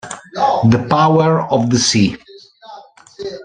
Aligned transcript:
The 0.71 0.83
Power 0.89 1.41
of 1.51 1.69
the 1.69 1.77
Sea 1.77 2.17